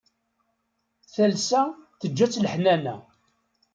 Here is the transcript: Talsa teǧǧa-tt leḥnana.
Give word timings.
Talsa 1.13 1.61
teǧǧa-tt 1.99 2.39
leḥnana. 2.45 2.95